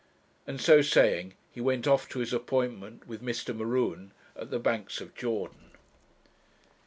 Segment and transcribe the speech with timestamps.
[0.47, 3.55] And so saying he went off to his appointment with Mr.
[3.55, 5.73] M'Ruen at the 'Banks of Jordan.'